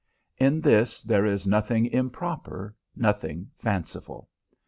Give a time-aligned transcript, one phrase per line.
[0.39, 4.29] In this there is nothing improper, nothing fanciful.